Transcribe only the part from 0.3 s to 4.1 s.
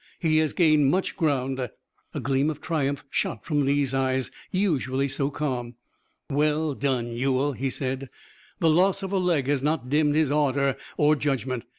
has gained much ground." A gleam of triumph shot from Lee's